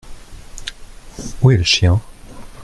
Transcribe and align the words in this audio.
Où 1.43 1.51
est 1.51 1.57
le 1.57 1.63
chien? 1.63 2.01